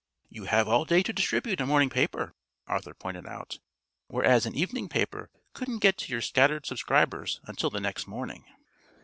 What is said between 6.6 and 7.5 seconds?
subscribers